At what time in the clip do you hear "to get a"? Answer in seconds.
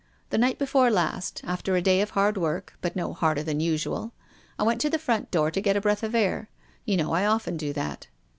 5.51-5.81